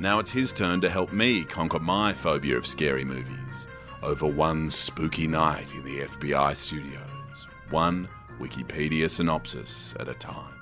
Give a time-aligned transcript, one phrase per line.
[0.00, 3.68] Now it's his turn to help me conquer my phobia of scary movies
[4.02, 8.08] over one spooky night in the FBI studios, one
[8.40, 10.54] Wikipedia synopsis at a time.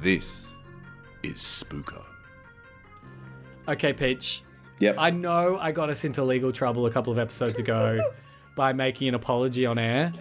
[0.00, 0.48] This
[1.22, 2.04] is Spooko.
[3.68, 4.42] Okay, Peach.
[4.78, 4.96] Yep.
[4.98, 8.00] I know I got us into legal trouble a couple of episodes ago
[8.60, 10.12] by making an apology on air.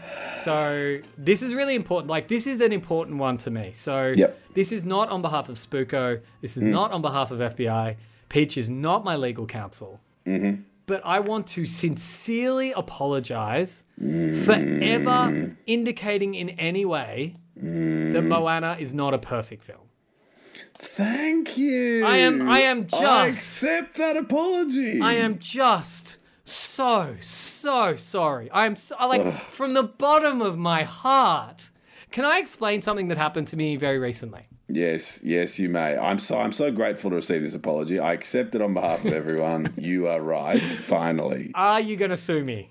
[0.45, 2.09] So this is really important.
[2.09, 3.73] Like this is an important one to me.
[3.73, 4.39] So Yep.
[4.53, 6.21] this is not on behalf of Spooko.
[6.39, 6.67] This is mm.
[6.67, 7.97] not on behalf of FBI.
[8.29, 9.99] Peach is not my legal counsel.
[10.25, 10.61] Mm-hmm.
[10.85, 14.41] But I want to sincerely apologize mm.
[14.45, 14.53] for
[14.95, 18.13] ever indicating in any way mm.
[18.13, 19.87] that Moana is not a perfect film.
[20.75, 22.05] Thank you.
[22.05, 23.03] I am- I am just.
[23.03, 25.01] I accept that apology.
[25.01, 26.18] I am just
[26.51, 28.49] so so sorry.
[28.51, 31.69] I'm so, like from the bottom of my heart.
[32.11, 34.47] Can I explain something that happened to me very recently?
[34.67, 35.97] Yes, yes, you may.
[35.97, 37.99] I'm so I'm so grateful to receive this apology.
[37.99, 39.73] I accept it on behalf of everyone.
[39.77, 40.61] you are right.
[40.61, 42.69] Finally, Are you going to sue me?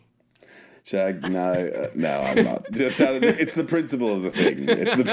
[0.85, 1.29] Shag.
[1.29, 2.71] No, uh, no, I'm not.
[2.73, 4.67] Just out of the, it's the principle of the thing.
[4.69, 5.05] It's the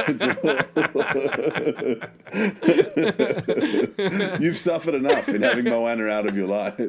[4.37, 4.39] principle.
[4.45, 6.79] You've suffered enough in having Moana out of your life.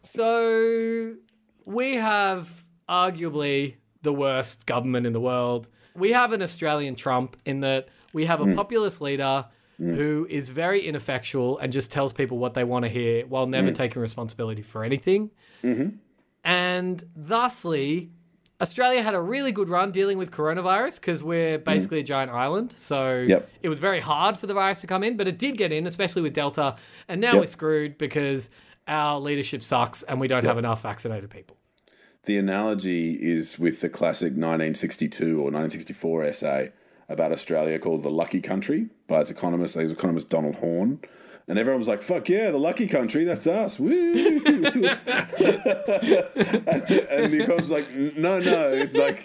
[0.00, 1.14] So
[1.64, 5.68] we have arguably the worst government in the world.
[5.94, 8.54] We have an Australian Trump in that we have a hmm.
[8.54, 9.94] populist leader hmm.
[9.94, 13.68] who is very ineffectual and just tells people what they want to hear while never
[13.68, 13.74] hmm.
[13.74, 15.30] taking responsibility for anything.
[15.62, 15.96] Mm-hmm.
[16.42, 18.10] And thusly,
[18.60, 22.74] Australia had a really good run dealing with coronavirus because we're basically a giant island.
[22.76, 23.48] So Yep.
[23.62, 25.86] it was very hard for the virus to come in, but it did get in,
[25.86, 26.76] especially with Delta.
[27.08, 27.40] And now Yep.
[27.40, 28.50] we're screwed because
[28.90, 31.56] our leadership sucks and we don't have enough vaccinated people.
[32.24, 36.72] The analogy is with the classic 1962 or 1964 essay
[37.08, 41.00] about Australia called The Lucky Country by its economist, his economist Donald Horne.
[41.48, 43.80] And everyone was like, fuck yeah, the lucky country, that's us.
[43.80, 43.90] Woo!
[43.90, 44.84] and, and
[47.32, 49.24] the economist was like, no, no, it's like,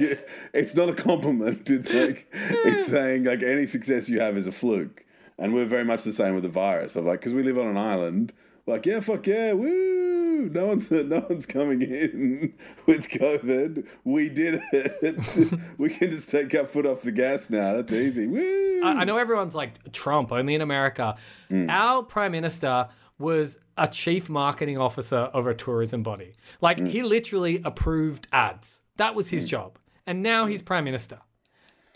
[0.51, 1.69] it's not a compliment.
[1.69, 5.05] It's like, it's saying like any success you have is a fluke.
[5.37, 6.95] And we're very much the same with the virus.
[6.95, 8.33] Of like, because we live on an island,
[8.67, 10.49] like, yeah, fuck yeah, woo!
[10.49, 12.53] No one's no one's coming in
[12.85, 13.87] with COVID.
[14.03, 15.59] We did it.
[15.77, 17.75] we can just take our foot off the gas now.
[17.75, 18.27] That's easy.
[18.27, 18.81] Woo!
[18.83, 21.15] I, I know everyone's like Trump, only in America.
[21.49, 21.69] Mm.
[21.69, 26.33] Our prime minister was a chief marketing officer of a tourism body.
[26.59, 26.87] Like mm.
[26.87, 28.81] he literally approved ads.
[28.97, 29.49] That was his mm.
[29.49, 29.77] job.
[30.07, 31.19] And now he's prime minister.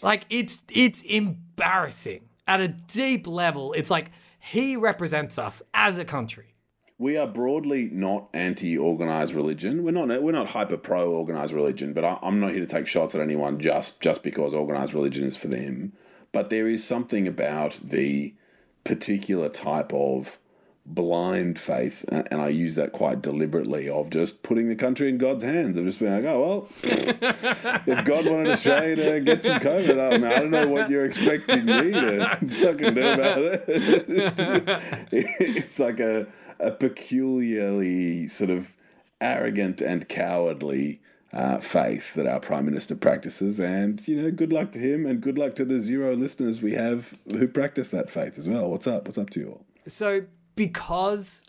[0.01, 3.73] Like it's it's embarrassing at a deep level.
[3.73, 6.55] It's like he represents us as a country.
[6.99, 9.83] We are broadly not anti-organized religion.
[9.83, 12.85] We're not we're not hyper pro organized religion, but I, I'm not here to take
[12.85, 15.93] shots at anyone just just because organized religion is for them.
[16.31, 18.35] But there is something about the
[18.83, 20.37] particular type of
[20.85, 25.43] blind faith, and I use that quite deliberately, of just putting the country in God's
[25.43, 30.13] hands, of just being like, oh well, if God wanted Australia to get some COVID,
[30.13, 33.63] I, mean, I don't know what you're expecting me to fucking do about it.
[35.11, 36.27] it's like a
[36.59, 38.75] a peculiarly sort of
[39.21, 44.71] arrogant and cowardly uh, faith that our prime minister practices, and you know, good luck
[44.71, 48.37] to him, and good luck to the zero listeners we have who practice that faith
[48.37, 48.69] as well.
[48.69, 49.05] What's up?
[49.05, 49.65] What's up to you all?
[49.87, 50.23] So,
[50.55, 51.45] because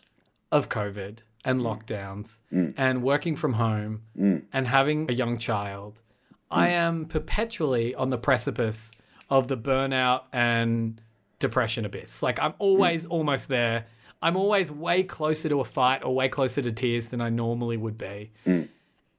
[0.51, 1.63] of COVID and mm.
[1.63, 2.73] lockdowns mm.
[2.77, 4.43] and working from home mm.
[4.53, 6.01] and having a young child,
[6.51, 8.91] I am perpetually on the precipice
[9.29, 11.01] of the burnout and
[11.39, 12.21] depression abyss.
[12.21, 13.85] Like, I'm always almost there.
[14.21, 17.77] I'm always way closer to a fight or way closer to tears than I normally
[17.77, 18.31] would be.
[18.45, 18.69] Mm.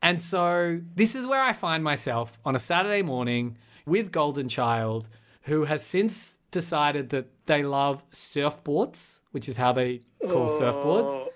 [0.00, 3.56] And so this is where I find myself on a Saturday morning
[3.86, 5.08] with Golden Child,
[5.42, 10.60] who has since decided that they love surfboards, which is how they call oh.
[10.60, 11.28] surfboards.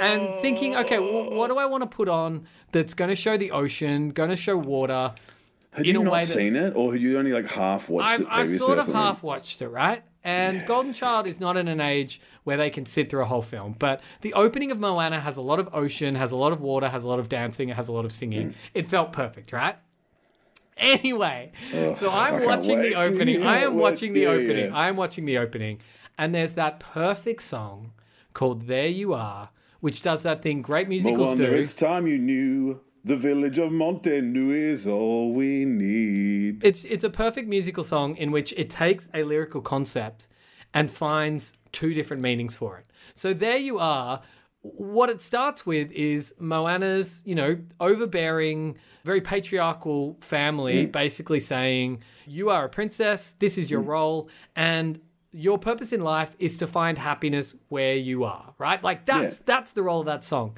[0.00, 3.36] And thinking, okay, well, what do I want to put on that's going to show
[3.36, 5.12] the ocean, going to show water?
[5.72, 8.34] Had you not seen it, or had you only like half watched I've, it I've
[8.46, 8.66] previously?
[8.66, 10.04] sort of half watched it, right?
[10.24, 13.42] And Golden Child is not in an age where they can sit through a whole
[13.42, 13.76] film.
[13.78, 16.88] But the opening of Moana has a lot of ocean, has a lot of water,
[16.88, 18.50] has a lot of dancing, it has a lot of singing.
[18.50, 18.54] Mm.
[18.72, 19.76] It felt perfect, right?
[20.76, 21.52] Anyway,
[21.94, 23.08] so I'm watching the wait.
[23.08, 23.42] opening.
[23.46, 24.64] I am watching the yeah, opening.
[24.66, 24.76] yeah.
[24.76, 25.80] I am watching the opening.
[26.18, 27.92] And there's that perfect song
[28.32, 29.50] called There You Are,
[29.80, 31.52] which does that thing great musicals wonder do.
[31.54, 36.64] it's time you knew the village of Motunui is all we need.
[36.64, 40.28] It's it's a perfect musical song in which it takes a lyrical concept
[40.72, 42.86] and finds two different meanings for it.
[43.14, 44.22] So there you are.
[44.62, 50.92] What it starts with is Moana's, you know, overbearing, very patriarchal family mm.
[50.92, 53.88] basically saying, You are a princess, this is your mm.
[53.88, 54.98] role, and
[55.32, 58.82] your purpose in life is to find happiness where you are, right?
[58.82, 59.44] Like that's Yeah.
[59.44, 60.56] that's the role of that song.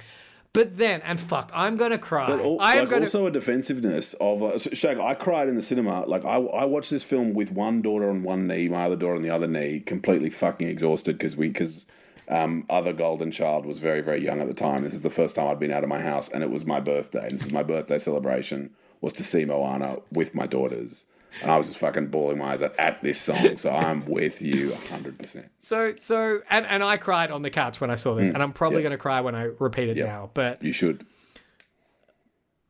[0.57, 2.29] But then, and fuck, I'm gonna cry.
[2.29, 4.99] But al- I am like gonna also a defensiveness of uh, so, Shag.
[4.99, 6.07] I cried in the cinema.
[6.07, 9.17] Like I, I watched this film with one daughter on one knee, my other daughter
[9.17, 11.85] on the other knee, completely fucking exhausted because we because
[12.29, 14.83] um, other golden child was very very young at the time.
[14.83, 16.81] This is the first time I'd been out of my house, and it was my
[16.81, 17.29] birthday.
[17.29, 18.71] This was my birthday celebration.
[19.03, 21.05] Was to see Moana with my daughters,
[21.43, 23.57] and I was just fucking bawling my eyes out at this song.
[23.57, 25.49] So I'm with you hundred percent.
[25.59, 28.53] So so and and I cried on the couch when I saw this, and I'm
[28.53, 28.81] probably Mm.
[28.81, 28.89] yeah.
[28.89, 30.31] going to cry when I repeat it now.
[30.35, 31.05] But You should.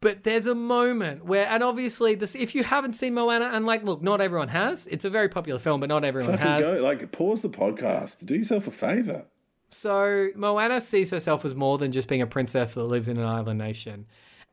[0.01, 3.83] but there's a moment where, and obviously this, if you haven't seen Moana, and like,
[3.85, 4.87] look, not everyone has.
[4.87, 6.67] It's a very popular film, but not everyone Fucking has.
[6.67, 6.83] go.
[6.83, 8.25] Like pause the podcast.
[8.25, 9.25] Do yourself a favor.
[9.69, 13.25] So Moana sees herself as more than just being a princess that lives in an
[13.25, 14.07] island nation.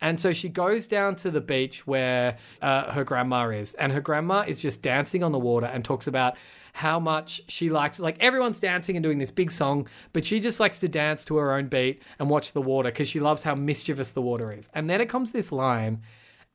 [0.03, 4.01] And so she goes down to the beach where uh, her grandma is, and her
[4.01, 6.35] grandma is just dancing on the water and talks about
[6.73, 7.99] how much she likes.
[7.99, 11.37] Like everyone's dancing and doing this big song, but she just likes to dance to
[11.37, 14.69] her own beat and watch the water because she loves how mischievous the water is.
[14.73, 16.01] And then it comes this line,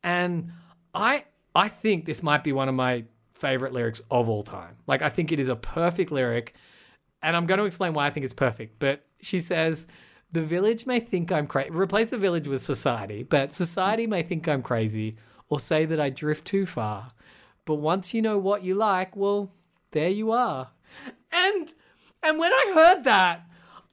[0.03, 0.51] and
[0.93, 1.25] I
[1.55, 3.03] I think this might be one of my
[3.33, 4.77] favorite lyrics of all time.
[4.85, 6.53] Like I think it is a perfect lyric
[7.21, 8.79] and I'm going to explain why I think it's perfect.
[8.79, 9.87] But she says,
[10.31, 11.71] "The village may think I'm crazy.
[11.71, 15.15] Replace the village with society, but society may think I'm crazy
[15.49, 17.07] or say that I drift too far.
[17.65, 19.51] But once you know what you like, well,
[19.91, 20.71] there you are."
[21.31, 21.73] And
[22.23, 23.43] and when I heard that,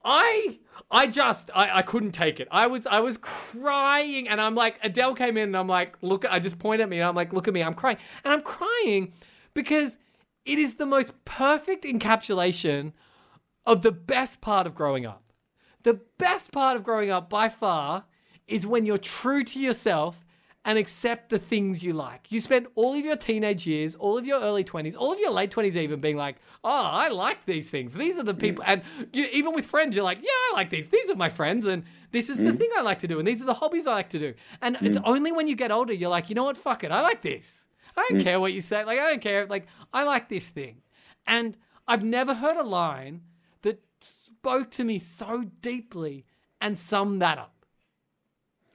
[0.04, 0.58] I
[0.90, 2.48] I just I, I couldn't take it.
[2.50, 6.24] I was I was crying and I'm like Adele came in and I'm like look
[6.24, 8.42] I just point at me and I'm like look at me I'm crying and I'm
[8.42, 9.12] crying
[9.52, 9.98] because
[10.44, 12.92] it is the most perfect encapsulation
[13.64, 15.22] of the best part of growing up.
[15.86, 18.02] The best part of growing up by far
[18.48, 20.24] is when you're true to yourself
[20.64, 22.32] and accept the things you like.
[22.32, 25.30] You spend all of your teenage years, all of your early 20s, all of your
[25.30, 27.94] late 20s even being like, oh, I like these things.
[27.94, 28.64] These are the people.
[28.66, 30.88] And you, even with friends, you're like, yeah, I like these.
[30.88, 31.66] These are my friends.
[31.66, 32.58] And this is the mm.
[32.58, 33.20] thing I like to do.
[33.20, 34.34] And these are the hobbies I like to do.
[34.62, 35.02] And it's mm.
[35.04, 36.56] only when you get older, you're like, you know what?
[36.56, 36.90] Fuck it.
[36.90, 37.68] I like this.
[37.96, 38.24] I don't mm.
[38.24, 38.84] care what you say.
[38.84, 39.46] Like, I don't care.
[39.46, 40.82] Like, I like this thing.
[41.28, 41.56] And
[41.86, 43.20] I've never heard a line
[44.38, 46.24] spoke to me so deeply
[46.60, 47.54] and summed that up.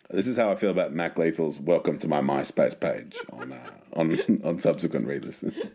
[0.09, 3.69] This is how I feel about Mac Lethal's "Welcome to my MySpace" page on uh,
[3.93, 5.53] on on subsequent re-listen.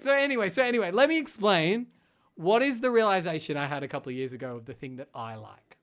[0.00, 1.86] So anyway, so anyway, let me explain
[2.34, 5.08] what is the realization I had a couple of years ago of the thing that
[5.14, 5.78] I like.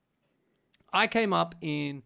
[0.93, 2.03] I came up in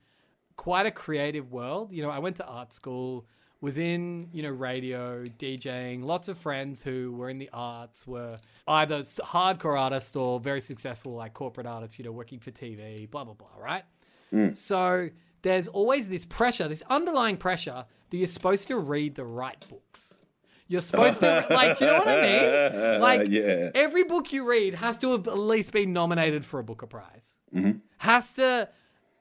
[0.56, 1.92] quite a creative world.
[1.92, 3.26] You know, I went to art school,
[3.66, 8.38] was in, you know, radio, DJing, lots of friends who were in the arts were
[8.68, 13.24] either hardcore artists or very successful like corporate artists, you know, working for TV, blah
[13.24, 13.84] blah blah, right?
[14.32, 14.56] Mm.
[14.56, 15.10] So
[15.42, 20.20] there's always this pressure, this underlying pressure that you're supposed to read the right books.
[20.68, 23.02] You're supposed to like, do you know what I mean?
[23.02, 23.72] Like yeah.
[23.74, 27.40] every book you read has to have at least been nominated for a Booker Prize.
[27.54, 27.80] Mm-hmm.
[27.98, 28.70] Has to,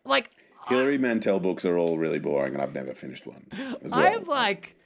[0.04, 0.30] like,
[0.68, 3.46] Hilary Mantel books are all really boring, and I've never finished one.
[3.52, 3.76] Well.
[3.92, 4.76] I have like,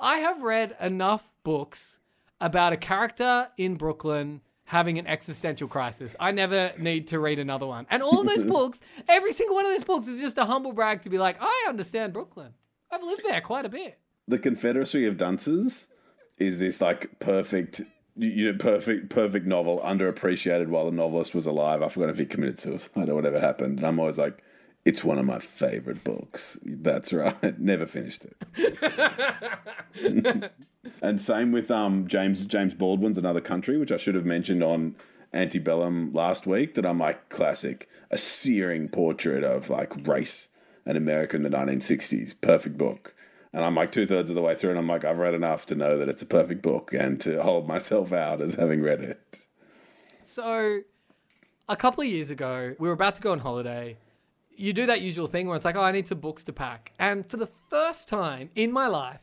[0.00, 2.00] I have read enough books
[2.40, 6.16] about a character in Brooklyn having an existential crisis.
[6.18, 7.86] I never need to read another one.
[7.90, 10.72] And all of those books, every single one of those books is just a humble
[10.72, 12.54] brag to be like, I understand Brooklyn.
[12.90, 13.98] I've lived there quite a bit.
[14.28, 15.88] the Confederacy of Dunces
[16.38, 17.80] is this like perfect,
[18.16, 21.82] you- you know, perfect, perfect novel, underappreciated while the novelist was alive.
[21.82, 23.78] I forgot if he committed suicide or whatever happened.
[23.78, 24.42] And I'm always like,
[24.84, 26.58] it's one of my favorite books.
[26.62, 27.34] That's right.
[27.58, 28.36] Never finished it.
[31.02, 34.96] and same with um James James Baldwin's Another Country, which I should have mentioned on
[35.32, 36.74] Antebellum last week.
[36.74, 40.48] That I'm like classic, a searing portrait of like race
[40.84, 42.34] and America in the 1960s.
[42.40, 43.14] Perfect book.
[43.54, 45.64] And I'm like two thirds of the way through, and I'm like, I've read enough
[45.66, 49.00] to know that it's a perfect book and to hold myself out as having read
[49.00, 49.46] it.
[50.22, 50.80] So,
[51.68, 53.96] a couple of years ago, we were about to go on holiday.
[54.56, 56.92] You do that usual thing where it's like, oh, I need some books to pack.
[56.98, 59.20] And for the first time in my life,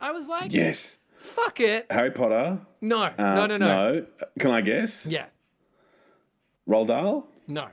[0.00, 0.98] I was like, Yes.
[1.16, 1.86] fuck it.
[1.90, 2.58] Harry Potter?
[2.80, 3.66] No, Uh, no, no, no.
[3.66, 4.06] No.
[4.38, 5.06] Can I guess?
[5.06, 5.26] Yeah,
[6.68, 7.26] Roald Dahl?
[7.46, 7.68] no.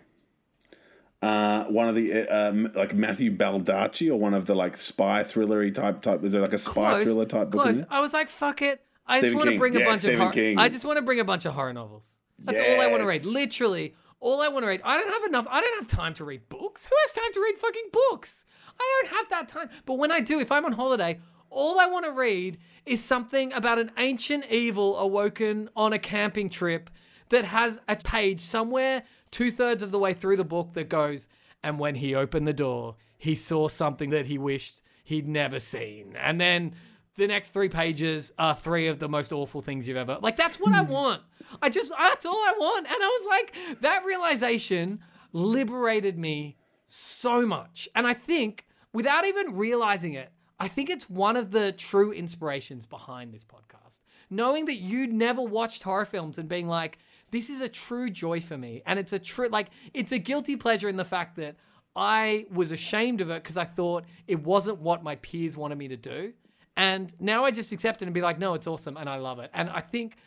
[1.22, 5.24] Uh, one of the uh, um, like Matthew Baldacci or one of the like spy
[5.24, 6.24] thrillery type type.
[6.24, 7.64] Is there like a spy Close, thriller type book?
[7.64, 7.84] close.
[7.90, 8.82] I was like, fuck it.
[9.08, 10.34] I just want to bring a bunch Stephen of horror.
[10.34, 10.60] King.
[10.60, 12.20] I just want to bring a bunch of horror novels.
[12.40, 13.26] That's all I want to read.
[13.26, 14.82] Literally, all I want to read.
[14.84, 15.46] I don't have enough.
[15.52, 16.88] I don't have time to read books.
[16.88, 18.44] Who has time to read fucking books?
[18.80, 19.70] I don't have that time.
[19.86, 21.20] But when I do, if I'm on holiday,
[21.52, 26.50] all I want to read is something about an ancient evil awoken on a camping
[26.50, 26.90] trip
[27.30, 31.28] that has a page somewhere two thirds of the way through the book that goes,
[31.62, 36.16] and when he opened the door, he saw something that he wished he'd never seen.
[36.18, 36.74] And then
[37.18, 40.60] the next three pages are three of the most awful things you've ever like that's
[40.60, 40.92] what i hmm.
[40.92, 41.22] want.
[41.62, 42.86] I just that's all i want.
[42.88, 45.00] And i was like that realization
[45.34, 46.58] liberated me
[46.88, 47.88] so much.
[47.96, 52.86] And i think without even realizing it i think it's one of the true inspirations
[52.86, 54.00] behind this podcast.
[54.30, 56.98] Knowing that you'd never watched horror films and being like
[57.32, 58.82] this is a true joy for me.
[58.86, 61.56] And it's a true like it's a guilty pleasure in the fact that
[61.96, 65.88] i was ashamed of it because i thought it wasn't what my peers wanted me
[65.88, 66.34] to do
[66.78, 69.40] and now I just accept it and be like, no, it's awesome and I love
[69.40, 69.50] it.
[69.54, 70.18] And I think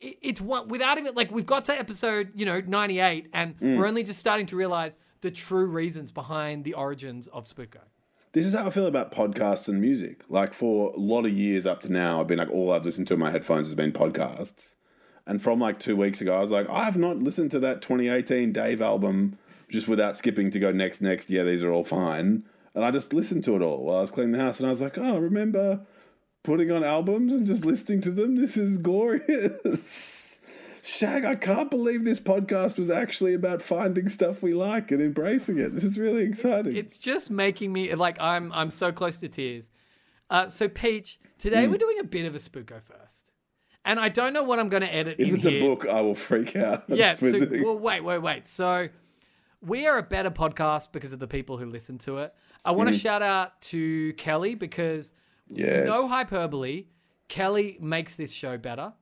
[0.00, 3.78] it's what without even like we've got to episode you know 98 and mm.
[3.78, 7.80] we're only just starting to realize the true reasons behind the origins of Spooko.
[8.32, 10.24] This is how I feel about podcasts and music.
[10.28, 13.06] Like for a lot of years up to now, I've been like all I've listened
[13.08, 14.74] to in my headphones has been podcasts.
[15.26, 17.80] And from like two weeks ago, I was like, I have not listened to that
[17.80, 19.38] 2018 Dave album
[19.70, 21.30] just without skipping to go next, next.
[21.30, 22.44] Yeah, these are all fine.
[22.74, 24.60] And I just listened to it all while I was cleaning the house.
[24.60, 25.80] And I was like, oh, remember
[26.46, 28.36] putting on albums and just listening to them?
[28.36, 30.38] This is glorious.
[30.82, 35.58] Shag, I can't believe this podcast was actually about finding stuff we like and embracing
[35.58, 35.74] it.
[35.74, 36.76] This is really exciting.
[36.76, 39.72] It's just making me like I'm I'm so close to tears.
[40.30, 43.32] Uh, so Peach, today we're doing a bit of a Spooko first,
[43.84, 45.16] and I don't know what I'm going to edit.
[45.18, 45.58] if it's here.
[45.58, 46.84] a book, I will freak out.
[46.88, 47.16] Yeah.
[47.16, 48.46] So, doing- well, wait, wait, wait.
[48.46, 48.88] So
[49.60, 52.32] we are a better podcast because of the people who listen to it.
[52.64, 55.14] I want to shout out to Kelly because
[55.48, 55.86] yes.
[55.86, 56.86] no hyperbole,
[57.28, 58.92] Kelly makes this show better.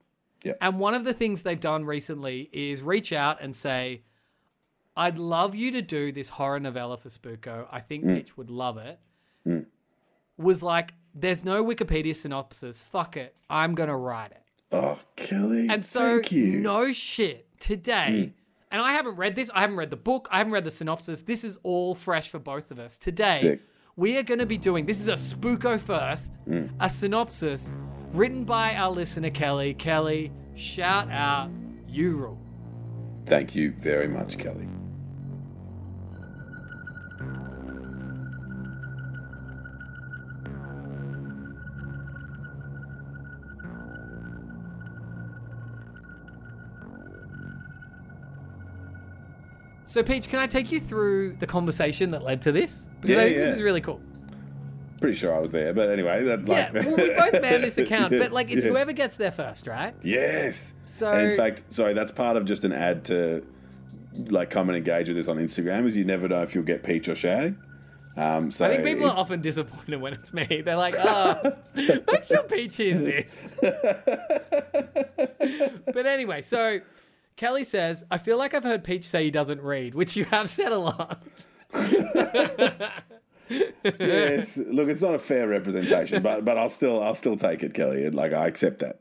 [0.44, 0.58] Yep.
[0.60, 4.02] And one of the things they've done recently is reach out and say,
[4.96, 7.66] I'd love you to do this horror novella for Spooko.
[7.70, 8.16] I think Mm.
[8.16, 8.98] Peach would love it.
[10.36, 12.82] Was like, there's no Wikipedia synopsis.
[12.82, 13.36] Fuck it.
[13.48, 14.42] I'm going to write it.
[14.72, 15.68] Oh, Kelly.
[15.70, 16.60] And so, thank you.
[16.60, 18.32] No shit, today,
[18.72, 21.20] and I haven't read this, I haven't read the book, I haven't read the synopsis.
[21.20, 22.98] This is all fresh for both of us.
[22.98, 23.60] Today, Sick.
[23.96, 26.66] We are going to be doing this is a Spooko first, Hmm.
[26.80, 27.72] a synopsis
[28.12, 29.74] written by our listener, Kelly.
[29.74, 31.50] Kelly, shout out,
[31.88, 32.38] you rule.
[33.26, 34.68] Thank you very much, Kelly.
[49.94, 52.88] So, Peach, can I take you through the conversation that led to this?
[53.00, 53.44] Because Yeah, I think yeah.
[53.44, 54.00] this is really cool.
[55.00, 57.78] Pretty sure I was there, but anyway, that Yeah, like well, we both man this
[57.78, 58.72] account, but like it's yeah.
[58.72, 59.94] whoever gets there first, right?
[60.02, 60.74] Yes.
[60.88, 63.46] So- and in fact, sorry, that's part of just an ad to
[64.16, 65.86] like come and engage with this on Instagram.
[65.86, 67.54] Is you never know if you'll get peach or shag.
[68.16, 70.62] Um, so I think people are often disappointed when it's me.
[70.64, 73.52] They're like, oh, make sure Peach hears this.
[75.86, 76.80] but anyway, so
[77.37, 80.49] Kelly says, I feel like I've heard Peach say he doesn't read, which you have
[80.49, 81.23] said a lot.
[83.49, 84.57] yes.
[84.57, 88.05] Look, it's not a fair representation, but but I'll still I'll still take it, Kelly.
[88.05, 89.00] And like I accept that.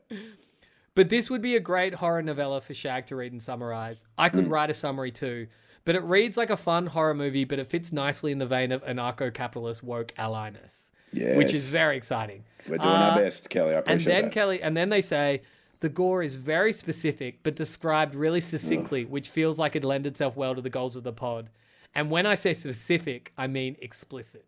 [0.94, 4.04] But this would be a great horror novella for Shag to read and summarize.
[4.18, 4.50] I could mm.
[4.50, 5.48] write a summary too,
[5.84, 8.70] but it reads like a fun horror movie, but it fits nicely in the vein
[8.70, 12.44] of anarcho-capitalist woke allies, which is very exciting.
[12.68, 13.74] We're doing our uh, best, Kelly.
[13.74, 14.32] I And then that.
[14.32, 15.42] Kelly, and then they say
[15.84, 20.34] the gore is very specific, but described really succinctly, which feels like it lends itself
[20.34, 21.50] well to the goals of the pod.
[21.94, 24.46] And when I say specific, I mean explicit.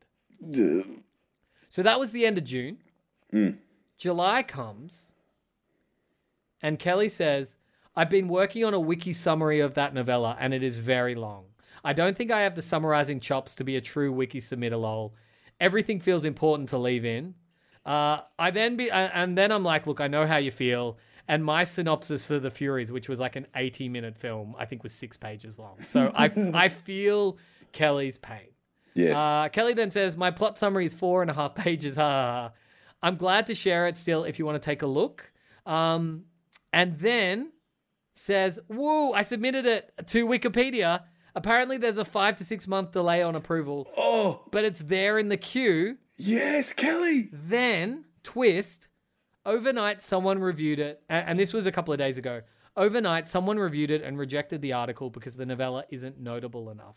[1.68, 2.78] So that was the end of June.
[3.30, 3.50] Hmm.
[3.98, 5.12] July comes,
[6.62, 7.58] and Kelly says,
[7.94, 11.44] I've been working on a wiki summary of that novella, and it is very long.
[11.84, 15.14] I don't think I have the summarizing chops to be a true wiki submitter lol.
[15.60, 17.34] Everything feels important to leave in.
[17.84, 20.96] Uh, I then be, uh, and then I'm like, look, I know how you feel.
[21.28, 24.82] And my synopsis for The Furies, which was like an 80 minute film, I think
[24.82, 25.82] was six pages long.
[25.82, 27.38] So I, I feel
[27.72, 28.48] Kelly's pain.
[28.94, 29.18] Yes.
[29.18, 31.96] Uh, Kelly then says, My plot summary is four and a half pages.
[31.96, 32.52] Ha.
[33.02, 35.30] I'm glad to share it still if you want to take a look.
[35.66, 36.24] Um,
[36.72, 37.52] and then
[38.14, 41.02] says, Woo, I submitted it to Wikipedia.
[41.34, 45.28] Apparently, there's a five to six month delay on approval, oh but it's there in
[45.28, 45.98] the queue.
[46.16, 47.28] yes, Kelly.
[47.30, 48.88] Then, twist,
[49.46, 51.02] overnight, someone reviewed it.
[51.08, 52.42] And this was a couple of days ago.
[52.76, 56.96] Overnight, someone reviewed it and rejected the article because the novella isn't notable enough.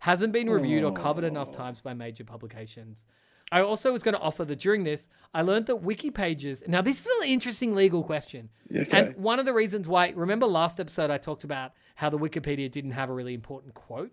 [0.00, 3.04] Hasn't been reviewed or covered enough times by major publications.
[3.52, 6.62] I also was going to offer that during this, I learned that wiki pages.
[6.66, 8.48] Now, this is an interesting legal question.
[8.74, 8.86] Okay.
[8.92, 12.70] And one of the reasons why, remember last episode, I talked about how the Wikipedia
[12.70, 14.12] didn't have a really important quote?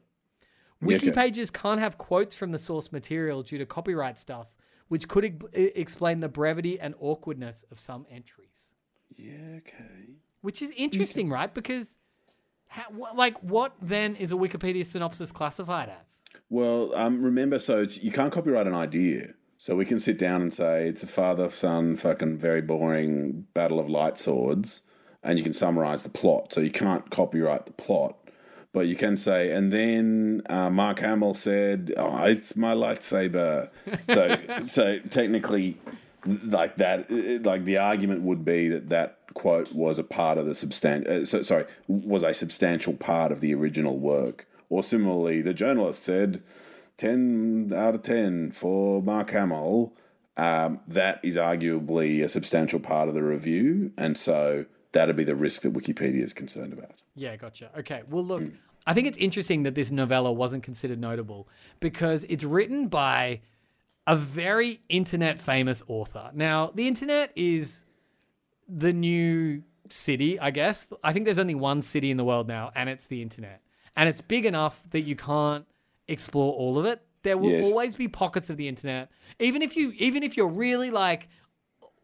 [0.82, 1.16] Wiki okay.
[1.16, 4.48] pages can't have quotes from the source material due to copyright stuff,
[4.88, 8.74] which could ex- explain the brevity and awkwardness of some entries.
[9.16, 10.16] Yeah, okay.
[10.42, 11.54] Which is interesting, right?
[11.54, 12.00] Because,
[12.68, 16.24] how, wh- like, what then is a Wikipedia synopsis classified as?
[16.50, 19.34] Well, um, remember, so it's, you can't copyright an idea.
[19.60, 23.80] So we can sit down and say it's a father son fucking very boring battle
[23.80, 24.84] of light swords,
[25.24, 26.54] and you can summarize the plot.
[26.54, 28.18] So you can't copyright the plot,
[28.78, 33.72] but you can say, and then uh, Mark Hamill said, oh, "It's my lightsaber."
[34.08, 35.80] so, so technically,
[36.24, 37.10] like that,
[37.44, 41.26] like the argument would be that that quote was a part of the substan- uh,
[41.26, 44.46] so, sorry, was a substantial part of the original work.
[44.70, 46.44] Or similarly, the journalist said,
[46.98, 49.92] 10 out of 10 for Mark Hamill.
[50.36, 53.92] Um, that is arguably a substantial part of the review.
[53.98, 56.96] And so that'd be the risk that Wikipedia is concerned about.
[57.16, 57.70] Yeah, gotcha.
[57.80, 58.04] Okay.
[58.10, 58.54] Well, look, mm.
[58.86, 61.48] I think it's interesting that this novella wasn't considered notable
[61.80, 63.42] because it's written by
[64.06, 66.32] a very internet famous author.
[66.34, 67.84] Now, the internet is
[68.70, 70.88] the new city, I guess.
[71.04, 73.62] I think there's only one city in the world now, and it's the internet.
[73.98, 75.66] And it's big enough that you can't
[76.08, 77.02] explore all of it.
[77.24, 77.66] There will Yes.
[77.66, 79.10] always be pockets of the internet.
[79.40, 81.28] Even if you even if you're really like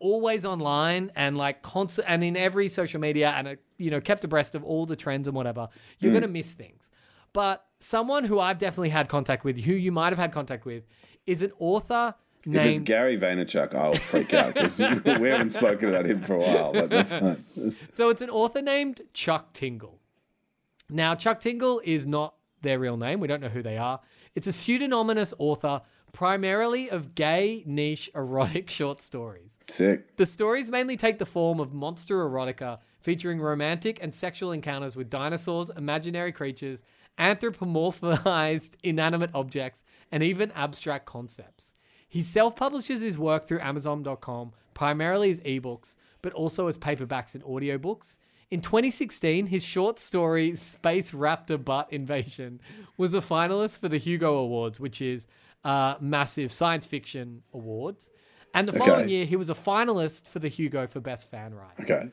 [0.04, 4.24] always online and like constant and in every social media and uh, you know kept
[4.24, 5.70] abreast of all the trends and whatever
[6.00, 6.92] you're going to miss things.
[7.32, 10.84] But someone who i've definitely had contact with who you might have had contact with
[11.26, 12.14] is an author
[12.46, 14.78] If it's named Gary Vaynerchuk, I'll freak out because
[15.22, 17.44] we haven't spoken about him for a while, but that's fine.
[17.90, 20.00] so it's an author named chuck tingle.
[20.90, 23.20] Now chuck tingle is not their real name.
[23.20, 24.02] We don't know who they are.
[24.36, 25.82] It's a pseudonymous author
[26.14, 30.16] primarily of gay niche erotic short stories Sick.
[30.16, 35.10] The stories mainly take the form of monster erotica, featuring romantic and sexual encounters with
[35.10, 36.86] dinosaurs, imaginary creatures,
[37.20, 41.74] anthropomorphized inanimate objects, and even abstract concepts.
[42.08, 47.44] He self publishes his work through Amazon.com, primarily as ebooks, but also as paperbacks and
[47.44, 48.18] audiobooks.
[48.52, 52.62] In 2016, his short story Space Raptor Butt Invasion
[52.98, 55.26] was a finalist for the Hugo Awards, which is
[55.64, 58.10] uh, massive science fiction awards.
[58.54, 59.12] And the following Okay.
[59.12, 61.84] year, he was a finalist for the Hugo for Best Fan Writing.
[61.86, 62.10] Okay.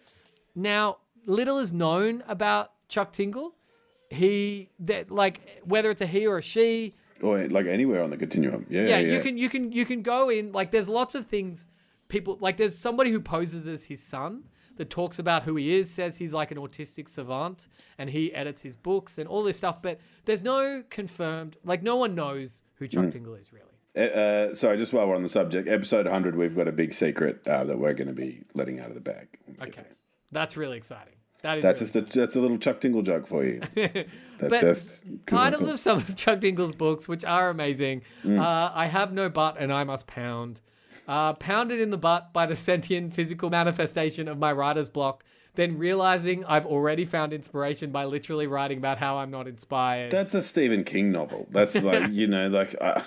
[0.54, 3.54] Now, little is known about Chuck Tingle.
[4.08, 8.16] He, that like, whether it's a he or a she, Or like anywhere on the
[8.16, 8.66] continuum.
[8.70, 9.12] Yeah, yeah, yeah.
[9.14, 11.68] you can you can you can go in like there's lots of things
[12.08, 14.42] people like there's somebody who poses as his son
[14.80, 18.62] that talks about who he is says he's like an autistic savant and he edits
[18.62, 22.88] his books and all this stuff but there's no confirmed like no one knows who
[22.88, 23.10] Chuck Hmm.
[23.10, 26.56] Tingle is really Uh, uh, sorry, just while we're on the subject, episode 100, we've
[26.56, 29.26] got a big secret uh, that we're going to be letting out of the bag.
[29.44, 29.88] when we get okay
[30.32, 33.26] that's really exciting that is That's really just a, that's a little Chuck Tingle joke
[33.26, 33.60] for you.
[33.74, 34.06] That's
[34.38, 38.02] But just titles of some of Chuck Tingle's books, which are amazing.
[38.24, 38.38] Mm.
[38.38, 40.60] Uh, I have no butt and I must pound.
[41.08, 45.24] Uh, pounded in the butt by the sentient physical manifestation of my writer's block.
[45.54, 50.12] Then realizing I've already found inspiration by literally writing about how I'm not inspired.
[50.12, 51.48] That's a Stephen King novel.
[51.50, 53.02] That's like you know, like I,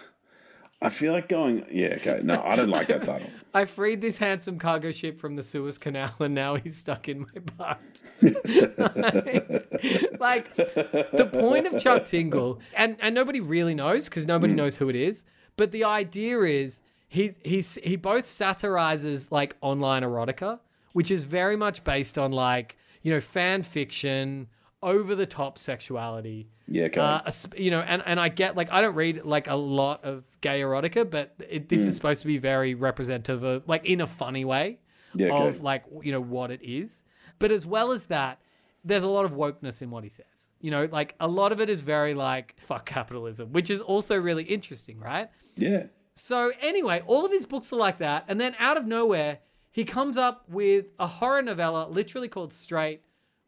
[0.82, 1.66] I feel like going.
[1.72, 2.20] Yeah, okay.
[2.22, 3.30] No, I don't like that title.
[3.54, 7.22] I freed this handsome cargo ship from the Suez Canal and now he's stuck in
[7.22, 7.80] my butt.
[10.20, 14.90] like the point of Chuck Tingle, and, and nobody really knows because nobody knows who
[14.90, 15.24] it is,
[15.56, 16.82] but the idea is
[17.14, 20.60] he's he's he both satirizes like online erotica,
[20.94, 24.48] which is very much based on like, you know, fan fiction,
[24.82, 26.50] over the top sexuality.
[26.68, 27.02] Yeah, okay.
[27.02, 30.24] Uh, you know, and, and I get like I don't read like a lot of
[30.42, 31.90] gay erotica, but it, this Hmm.
[31.90, 34.80] is supposed to be very representative of like in a funny way
[35.14, 35.48] Yeah, okay.
[35.50, 37.04] of like you know what it is.
[37.40, 38.40] But as well as that,
[38.86, 40.52] there's a lot of wokeness in what he says.
[40.62, 44.18] You know, like a lot of it is very like fuck capitalism, which is also
[44.18, 45.30] really interesting, right?
[45.56, 45.84] yeah.
[46.16, 49.40] So anyway, all of his books are like that, and then out of nowhere,
[49.72, 53.02] he comes up with a horror novella, literally called Straight,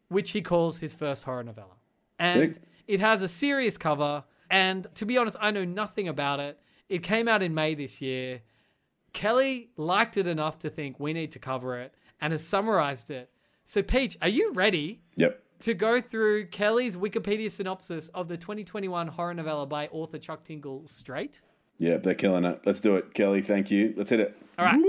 [0.08, 1.76] which he calls his first horror novella,
[2.18, 2.62] and Sick.
[2.88, 4.24] it has a serious cover.
[4.50, 6.58] And to be honest, I know nothing about it.
[6.88, 8.42] It came out in May this year.
[9.12, 13.30] Kelly liked it enough to think we need to cover it, and has summarized it.
[13.64, 15.42] So, Peach, are you ready Yep.
[15.60, 20.86] to go through Kelly's Wikipedia synopsis of the 2021 horror novella by author Chuck Tingle,
[20.86, 21.42] Straight?
[21.78, 22.02] Yep.
[22.02, 22.60] They're killing it.
[22.64, 23.42] Let's do it, Kelly.
[23.42, 23.94] Thank you.
[23.96, 24.36] Let's hit it.
[24.58, 24.80] All right.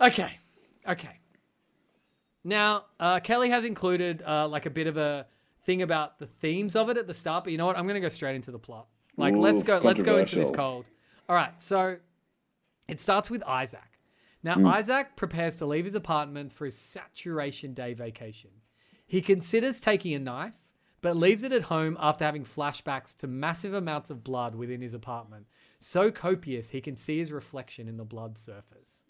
[0.00, 0.30] Okay.
[0.88, 1.18] Okay.
[2.44, 5.26] Now, uh, Kelly has included uh, like a bit of a
[5.64, 7.76] thing about the themes of it at the start, but you know what?
[7.76, 8.86] I'm going to go straight into the plot.
[9.16, 9.80] Like, let's go.
[9.82, 10.84] Let's go into this cold.
[11.28, 11.50] All right.
[11.60, 11.96] So,
[12.88, 13.80] It starts with Isaac.
[14.42, 18.50] Now, Isaac prepares to leave his apartment for his saturation day vacation.
[19.08, 20.52] He considers taking a knife,
[21.00, 24.94] but leaves it at home after having flashbacks to massive amounts of blood within his
[24.94, 25.46] apartment,
[25.78, 29.04] so copious he can see his reflection in the blood surface.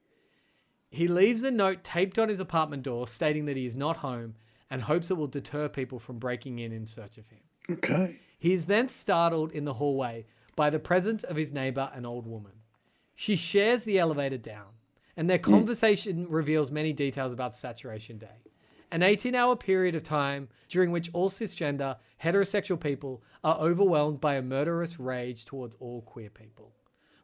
[0.90, 4.34] He leaves a note taped on his apartment door stating that he is not home
[4.70, 7.40] and hopes it will deter people from breaking in in search of him.
[7.70, 8.18] Okay.
[8.38, 12.26] He is then startled in the hallway by the presence of his neighbor, an old
[12.26, 12.52] woman.
[13.14, 14.68] She shares the elevator down,
[15.16, 15.50] and their hmm.
[15.50, 18.42] conversation reveals many details about Saturation Day,
[18.96, 24.36] an 18 hour period of time during which all cisgender, heterosexual people are overwhelmed by
[24.36, 26.72] a murderous rage towards all queer people.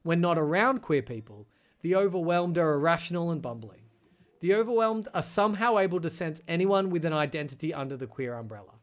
[0.03, 1.49] When not around queer people,
[1.81, 3.81] the overwhelmed are irrational and bumbling.
[4.41, 8.75] The overwhelmed are somehow able to sense anyone with an identity under the queer umbrella.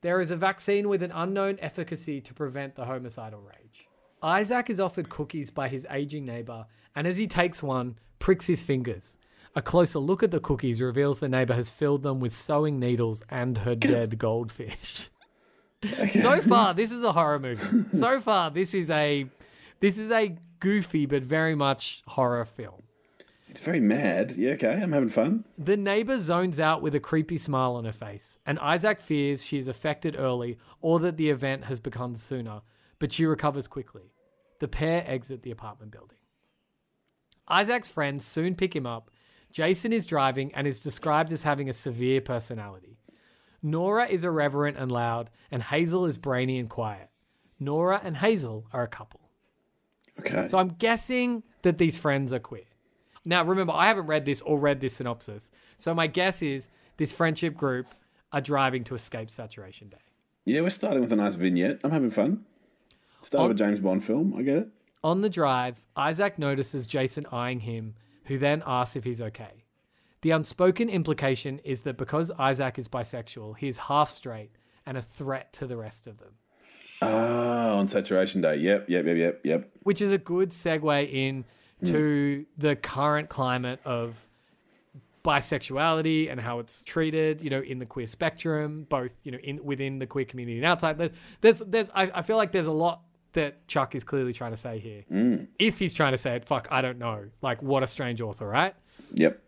[0.00, 3.86] There is a vaccine with an unknown efficacy to prevent the homicidal rage.
[4.22, 6.64] Isaac is offered cookies by his aging neighbor,
[6.96, 9.18] and as he takes one, pricks his fingers.
[9.58, 13.24] A closer look at the cookies reveals the neighbor has filled them with sewing needles
[13.28, 15.08] and her dead goldfish.
[16.12, 17.84] so far, this is a horror movie.
[17.90, 19.26] So far, this is a
[19.80, 22.84] this is a goofy but very much horror film.
[23.48, 24.30] It's very mad.
[24.36, 24.80] Yeah, okay.
[24.80, 25.44] I'm having fun.
[25.58, 29.58] The neighbor zones out with a creepy smile on her face, and Isaac fears she
[29.58, 32.60] is affected early or that the event has begun sooner,
[33.00, 34.12] but she recovers quickly.
[34.60, 36.18] The pair exit the apartment building.
[37.48, 39.10] Isaac's friends soon pick him up.
[39.52, 42.98] Jason is driving and is described as having a severe personality.
[43.62, 47.08] Nora is irreverent and loud, and Hazel is brainy and quiet.
[47.58, 49.20] Nora and Hazel are a couple.
[50.20, 50.46] Okay.
[50.48, 52.62] So I'm guessing that these friends are queer.
[53.24, 55.50] Now, remember, I haven't read this or read this synopsis.
[55.76, 57.86] So my guess is this friendship group
[58.32, 59.96] are driving to escape Saturation Day.
[60.44, 61.80] yeah, we're starting with a nice vignette.
[61.82, 62.44] I'm having fun.
[63.22, 64.34] Start of a James Bond film.
[64.36, 64.68] I get it.
[65.02, 67.94] On the drive, Isaac notices Jason eyeing him,
[68.28, 69.64] who then asks if he's okay.
[70.20, 74.50] The unspoken implication is that because Isaac is bisexual, he is half straight
[74.86, 76.32] and a threat to the rest of them,
[77.02, 78.56] Ah, on Saturation Day.
[78.56, 79.70] Yep, yep, yep, yep, yep.
[79.82, 81.44] which is a good segue in
[81.84, 84.16] to the current climate of
[85.24, 89.62] bisexuality and how it's treated, you know, in the queer spectrum, both, you know, in
[89.64, 90.98] within the queer community and outside.
[90.98, 94.52] There's there's there's I, I feel like there's a lot that Chuck is clearly trying
[94.52, 95.04] to say here.
[95.10, 95.48] Mm.
[95.58, 97.26] If he's trying to say it, fuck, I don't know.
[97.42, 98.74] Like what a strange author, right?
[99.14, 99.40] Yep.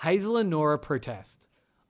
[0.00, 1.46] Hazel and Nora protest.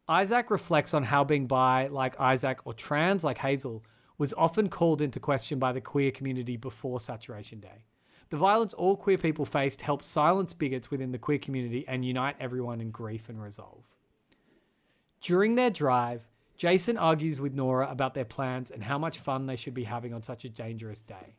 [0.08, 3.84] Isaac reflects on how being bi like Isaac or trans like Hazel
[4.18, 7.84] was often called into question by the queer community before Saturation Day.
[8.30, 12.36] The violence all queer people faced helped silence bigots within the queer community and unite
[12.40, 13.84] everyone in grief and resolve.
[15.20, 16.22] During their drive,
[16.56, 20.14] Jason argues with Nora about their plans and how much fun they should be having
[20.14, 21.36] on such a dangerous day.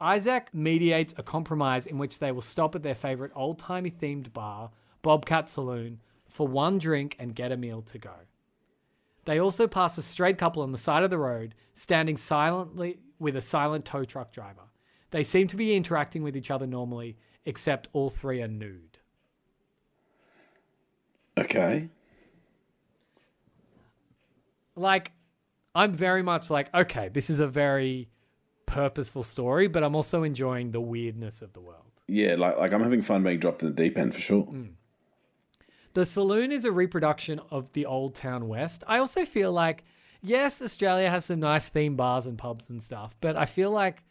[0.00, 4.32] Isaac mediates a compromise in which they will stop at their favorite old timey themed
[4.32, 4.70] bar,
[5.02, 8.14] Bobcat Saloon, for one drink and get a meal to go.
[9.24, 13.36] They also pass a straight couple on the side of the road, standing silently with
[13.36, 14.62] a silent tow truck driver.
[15.10, 18.98] They seem to be interacting with each other normally, except all three are nude.
[21.38, 21.88] Okay.
[24.76, 25.12] Like,
[25.74, 28.08] I'm very much like, okay, this is a very
[28.66, 31.82] purposeful story, but I'm also enjoying the weirdness of the world.
[32.08, 34.44] Yeah, like like I'm having fun being dropped in the deep end for sure.
[34.44, 34.74] Mm.
[35.94, 38.84] The saloon is a reproduction of the Old Town West.
[38.86, 39.84] I also feel like,
[40.22, 44.02] yes, Australia has some nice theme bars and pubs and stuff, but I feel like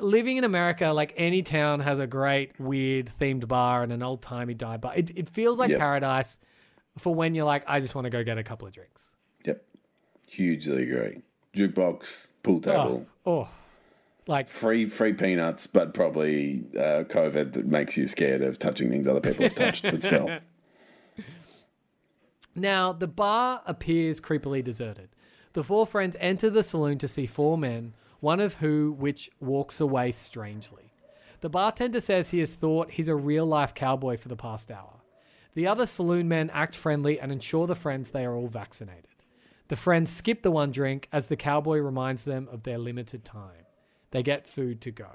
[0.00, 4.22] living in America, like any town has a great, weird themed bar and an old
[4.22, 4.94] timey dive bar.
[4.96, 5.78] It, it feels like Yep.
[5.78, 6.38] paradise
[6.98, 9.15] for when you're like, I just want to go get a couple of drinks.
[10.26, 11.22] Hugely agree.
[11.54, 13.48] Jukebox, pool table, Oh,
[14.26, 19.06] like, free free peanuts, but probably uh, COVID that makes you scared of touching things
[19.08, 19.82] other people have touched.
[19.84, 20.38] but still,
[22.54, 25.10] Now, the bar appears creepily deserted.
[25.52, 29.80] The four friends enter the saloon to see four men, one of who which walks
[29.80, 30.92] away strangely.
[31.40, 35.00] The bartender says he has thought he's a real life cowboy for the past hour.
[35.54, 39.04] The other saloon men act friendly and ensure the friends they are all vaccinated.
[39.68, 43.66] The friends skip the one drink as the cowboy reminds them of their limited time.
[44.12, 45.10] They get food to go.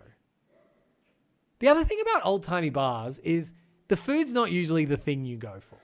[1.59, 3.53] The other thing about old timey bars is
[3.87, 5.77] the food's not usually the thing you go for.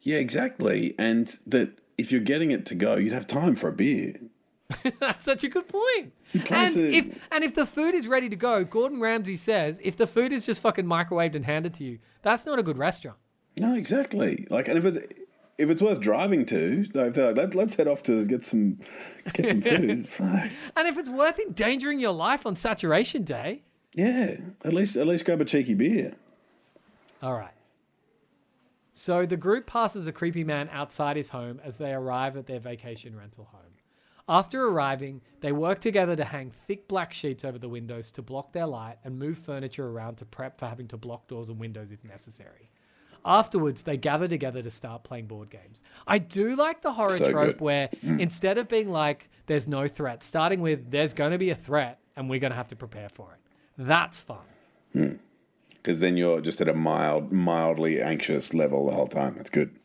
[0.00, 0.94] yeah, exactly.
[0.98, 4.14] And that if you're getting it to go, you'd have time for a beer.
[5.00, 6.12] That's such a good point.
[6.50, 10.06] And if and if the food is ready to go, Gordon Ramsay says if the
[10.06, 13.16] food is just fucking microwaved and handed to you, that's not a good restaurant.
[13.56, 14.46] No, exactly.
[14.50, 15.14] Like, and if it's
[15.58, 18.78] if it's worth driving to, like, they're like, Let, let's head off to get some
[19.34, 20.08] get some food.
[20.76, 25.24] And if it's worth endangering your life on saturation day, Yeah, at least at least
[25.24, 26.14] grab a cheeky beer.
[27.22, 27.52] All right.
[28.92, 32.58] So the group passes a creepy man outside his home as they arrive at their
[32.58, 33.60] vacation rental home.
[34.28, 38.52] After arriving, they work together to hang thick black sheets over the windows to block
[38.52, 41.92] their light and move furniture around to prep for having to block doors and windows
[41.92, 42.70] if necessary.
[43.28, 45.82] Afterwards, they gather together to start playing board games.
[46.06, 47.60] I do like the horror So trope good.
[47.60, 48.18] where mm.
[48.18, 52.00] instead of being like, there's no threat, starting with, there's going to be a threat
[52.16, 53.40] and we're going to have to prepare for it.
[53.76, 54.38] That's fun.
[54.94, 55.12] Hmm.
[55.74, 59.34] Because then you're just at a mild, mildly anxious level the whole time.
[59.36, 59.76] That's good.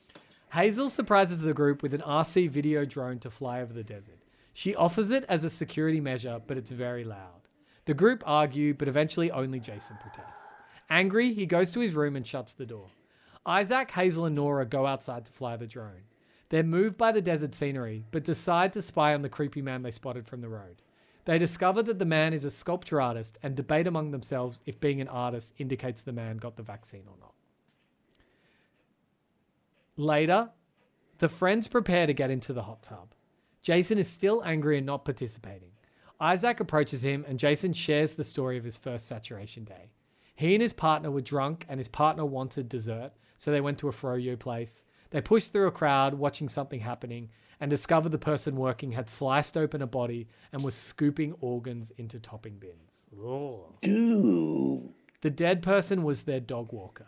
[0.54, 4.20] Hazel surprises the group with an RC video drone to fly over the desert.
[4.54, 7.42] She offers it as a security measure, but it's very loud.
[7.86, 10.54] The group argue, but eventually only Jason protests.
[10.90, 12.88] Angry, he goes to his room and shuts the door.
[13.46, 16.04] Isaac, Hazel, and Nora go outside to fly the drone.
[16.50, 19.92] They're moved by the desert scenery, but decide to spy on the creepy man they
[19.92, 20.82] spotted from the road.
[21.26, 25.02] They discover that the man is a sculpture artist and debate among themselves if being
[25.02, 27.34] an artist indicates the man got the vaccine or not.
[29.96, 30.50] Later,
[31.20, 33.14] the friends prepare to get into the hot tub.
[33.62, 35.72] Jason is still angry and not participating.
[36.20, 39.92] Isaac approaches him and Jason shares the story of his first saturation day.
[40.36, 43.12] He and his partner were drunk and his partner wanted dessert,
[43.44, 44.86] so they went to a froyo place.
[45.10, 47.30] They pushed through a crowd watching something happening
[47.60, 52.22] and discovered the person working had sliced open a body and was scooping organs into
[52.22, 53.06] topping bins.
[55.22, 57.08] The dead person was their dog walker.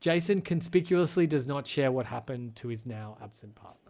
[0.00, 3.85] Jason conspicuously does not share what happened to his now absent partner.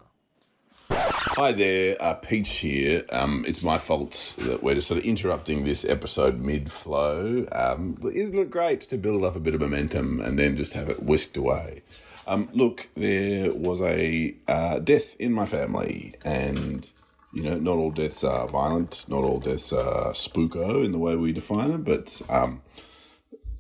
[0.91, 3.05] Hi there, uh, Peach here.
[3.11, 7.47] Um, it's my fault that we're just sort of interrupting this episode mid flow.
[7.53, 10.89] Um, isn't it great to build up a bit of momentum and then just have
[10.89, 11.83] it whisked away?
[12.27, 16.91] Um, look, there was a uh, death in my family, and
[17.33, 21.17] you know, not all deaths are violent, not all deaths are spooko in the way
[21.17, 22.63] we define it, but um,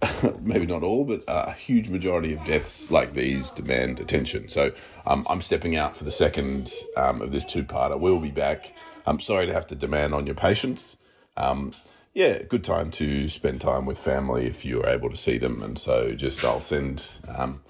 [0.40, 4.48] maybe not all, but a huge majority of deaths like these demand attention.
[4.48, 4.72] So
[5.06, 7.98] um, I'm stepping out for the second um, of this two-parter.
[7.98, 8.74] We'll be back.
[9.06, 10.96] I'm sorry to have to demand on your patience.
[11.36, 11.72] Um,
[12.14, 15.62] yeah, good time to spend time with family if you're able to see them.
[15.62, 17.62] And so just I'll send, um,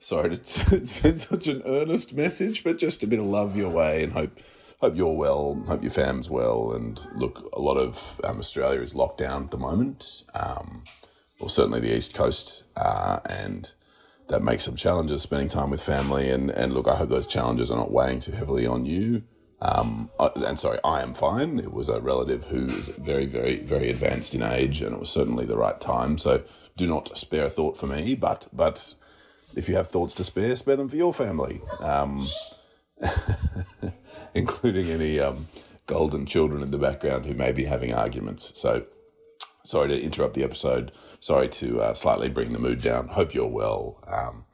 [0.00, 4.02] sorry to send such an earnest message, but just a bit of love your way
[4.02, 4.40] and hope
[4.80, 6.72] hope you're well, hope your fam's well.
[6.72, 10.24] And look, a lot of um, Australia is locked down at the moment.
[11.44, 13.70] Or certainly the East Coast, uh, and
[14.28, 16.30] that makes some challenges spending time with family.
[16.30, 19.24] And, and look, I hope those challenges are not weighing too heavily on you.
[19.60, 21.58] Um, and sorry, I am fine.
[21.58, 25.10] It was a relative who is very, very, very advanced in age, and it was
[25.10, 26.16] certainly the right time.
[26.16, 26.42] So
[26.78, 28.94] do not spare a thought for me, but but
[29.54, 32.26] if you have thoughts to spare, spare them for your family, um,
[34.34, 35.46] including any um,
[35.86, 38.58] golden children in the background who may be having arguments.
[38.58, 38.86] So
[39.64, 40.92] sorry to interrupt the episode.
[41.20, 43.08] Sorry to uh, slightly bring the mood down.
[43.08, 43.98] Hope you're well.
[44.06, 44.44] Um,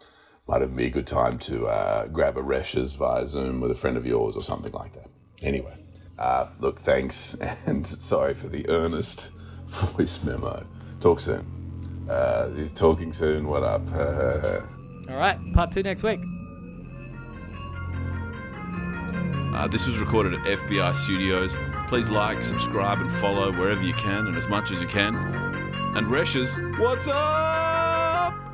[0.49, 3.75] might have been a good time to uh, grab a Reshes via Zoom with a
[3.75, 5.09] friend of yours or something like that.
[5.43, 5.75] Anyway,
[6.19, 7.35] uh, look, thanks,
[7.67, 9.31] and sorry for the earnest
[9.67, 10.67] voice memo.
[11.01, 12.07] Talk soon.
[12.09, 13.47] Uh, he's talking soon.
[13.47, 13.83] What up?
[13.93, 16.19] All right, part two next week.
[19.53, 21.57] Uh, this was recorded at FBI Studios.
[21.91, 25.17] Please like, subscribe, and follow wherever you can and as much as you can.
[25.97, 28.50] And Reshes, what's up?